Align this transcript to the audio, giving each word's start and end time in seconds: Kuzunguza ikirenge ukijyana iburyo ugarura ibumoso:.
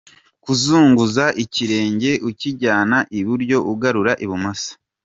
Kuzunguza 0.43 1.25
ikirenge 1.43 2.11
ukijyana 2.29 2.97
iburyo 3.19 3.57
ugarura 3.71 4.13
ibumoso:. 4.25 4.71